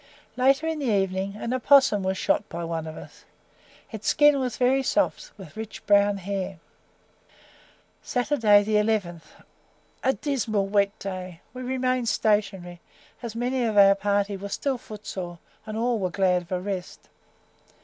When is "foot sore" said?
14.79-15.37